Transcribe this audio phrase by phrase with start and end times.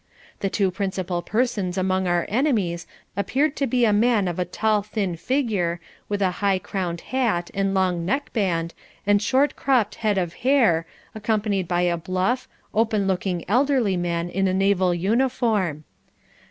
[0.39, 4.81] The two principal persons among our enemies appeared to be a man of a tall
[4.81, 8.73] thin figure, with a high crowned hat and long neckband,
[9.05, 14.47] and short cropped head of hair, accompanied by a bluff, open looking elderly man in
[14.47, 15.83] a naval uniform.